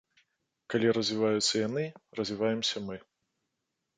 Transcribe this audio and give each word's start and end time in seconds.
Калі 0.73 0.87
развіваюцца 0.97 1.53
яны, 1.67 1.83
развіваемся 2.21 2.77
мы. 2.89 2.95